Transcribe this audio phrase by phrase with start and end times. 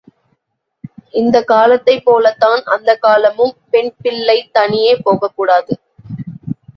[1.13, 5.75] இந்தக் காலத்தைப் போலத்தான் அந்தக்காலமும் பெண்பிள்ளை தனியே போகக்கூடாது.